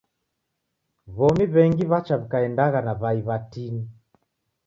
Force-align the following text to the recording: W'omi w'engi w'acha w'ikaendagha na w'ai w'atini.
W'omi 1.17 1.45
w'engi 1.53 1.83
w'acha 1.91 2.15
w'ikaendagha 2.19 2.79
na 2.87 2.93
w'ai 3.01 3.19
w'atini. 3.27 3.83